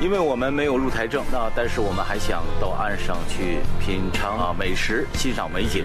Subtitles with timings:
[0.00, 5.84] 因为我们没有入台证，那但是我们还想到岸上去品尝啊美食，欣赏美景。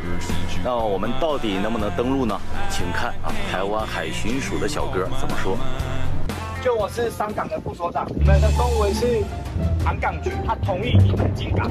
[0.64, 2.40] 那我们到底能不能登陆呢？
[2.70, 5.58] 请看啊，台湾海巡署的小哥怎么说。
[6.64, 9.22] 就我是商港的副所长，你们的公文是
[9.84, 11.70] 航港局，他同意你们进港，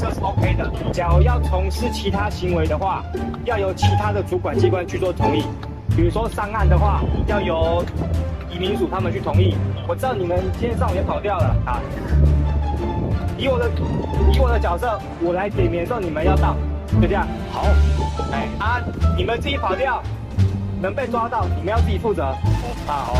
[0.00, 0.72] 这是 OK 的。
[0.90, 3.04] 假如要从事其他行为的话，
[3.44, 5.44] 要由其他的主管机关去做同意。
[5.94, 7.84] 比如说上岸的话，要由
[8.52, 9.56] 移民署他们去同意。
[9.88, 11.80] 我知道你们今天上午也跑掉了啊。
[13.38, 13.70] 以我的
[14.32, 16.54] 以我的角色，我来点名的时候，你们要到，
[17.00, 17.26] 就这样。
[17.50, 17.64] 好，
[18.30, 18.80] 哎啊，
[19.16, 20.02] 你们自己跑掉，
[20.80, 22.22] 能被抓到，你们要自己负责。
[22.22, 22.36] 啊
[22.86, 23.16] 好。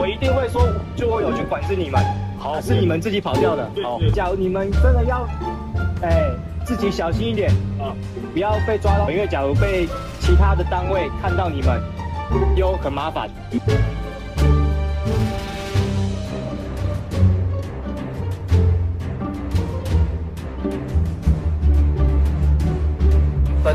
[0.00, 0.62] 我一定会说，
[0.94, 2.00] 就我有去管制你们，
[2.38, 3.68] 好，是你们自己跑掉的。
[3.82, 5.26] 好，假如你们真的要，
[6.02, 6.30] 哎，
[6.64, 7.90] 自己小心一点啊，
[8.32, 9.88] 不要被抓到，因为假如被
[10.20, 11.80] 其他的单位看到你们，
[12.54, 13.28] 又很麻烦。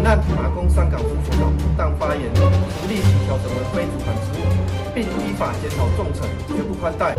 [0.03, 2.23] 本案马公上港副所长不当发言，
[2.89, 4.43] 立即调整为非主管职务。
[4.93, 7.15] 并依法检讨重惩，绝不宽待。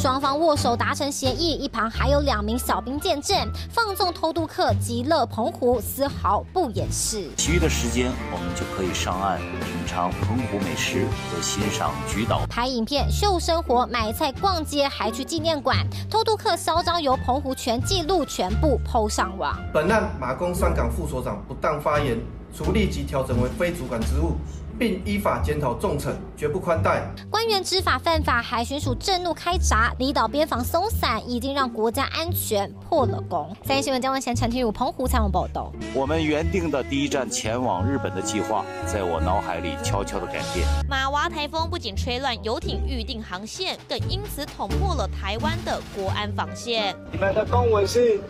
[0.00, 3.36] 双方握手达成协议，一旁还有两名小兵见证，
[3.68, 7.28] 放纵偷渡客极乐澎湖，丝毫不掩饰。
[7.36, 15.76] 其余的时间，我们就可以上岸品尝澎湖美食和欣赏菊岛，拍影片、秀生活、买菜、逛街，还去纪念馆。
[16.08, 19.54] 偷渡客嚣张游澎湖全记录全部 PO 上网。
[19.70, 22.18] 本案马公上港副所长不当发言。
[22.54, 24.32] 除立即调整为非主管职务，
[24.78, 27.02] 并依法检讨重惩，绝不宽待。
[27.30, 33.54] 官员知法犯法，海巡署震怒开闸，离岛边防松散，已经让国家安全破了功。
[33.64, 35.72] 三立新闻江文贤、陈庭儒澎湖采访报道。
[35.94, 40.66] 我们原定的第一站前往日本的计划，在我脑海里悄悄的改变。
[40.88, 46.96] 马娃台风不仅吹乱游艇预定航线，更因此捅破了台湾的国安防线。
[47.12, 48.20] 你们的公文是？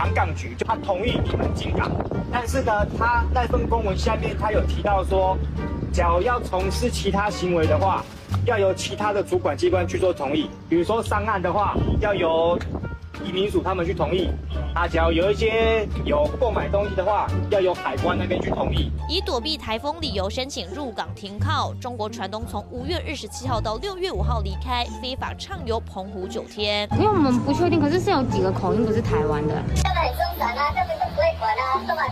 [0.00, 1.90] 航港局就他同意你们进港，
[2.32, 5.36] 但是呢，他那份公文下面他有提到说，
[5.92, 8.02] 假如要从事其他行为的话，
[8.46, 12.58] 要由其他的主管机关去做同意，比如说上岸的话，要由。
[13.22, 14.30] 移民署他们去同意，
[14.74, 18.90] 啊，只要有一些有购买东西的话，要由海关那边去同意。
[19.10, 26.88] 以躲避台风理由申请入港停靠，中国船东从五月二十七号到六月五号离开，非法畅游澎湖九天。
[26.92, 29.54] 因为我们不确定，可是是有几个口音不是台湾的。
[30.40, 32.02] 他们很松散啊，他们都不会管啊，是吧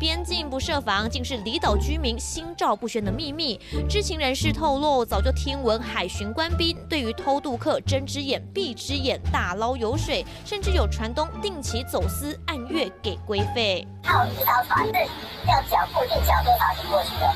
[0.00, 3.60] 边境不设防，竟是离岛居民心照不宣的秘密。
[3.86, 13.86] 知情人士透露，早就听闻海巡官兵对于偷渡客睁只眼闭只眼，大捞油水，甚至有船东定期走私，按月给规费。
[14.02, 14.92] 靠一条船是
[15.46, 17.30] 要缴固定缴多少钱过去的？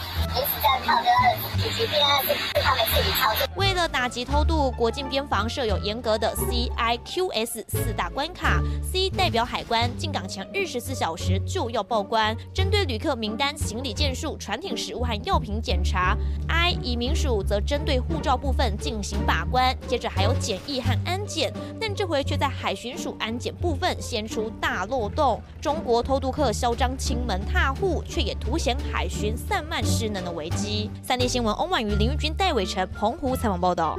[3.54, 8.60] 为了打击偷渡，国境边防设有严格的 CIQS 四大关卡。
[8.82, 12.36] C 代表海关，进港前二十四小时就要报关。
[12.54, 16.16] 针对旅客名单、行李件数、船艇食物和药品检查
[16.46, 25.42] ，I 移民署则针对护照部分进行把关，接着还有检疫和安检，但这回却在海巡署安检部分掀出大漏洞。
[25.60, 30.88] 中国偷渡客嚣张亲门踏户，却也凸显海巡散漫失能的危机。
[31.02, 33.98] 三立新闻欧婉瑜、林玉君、戴伟成，澎湖采访报道。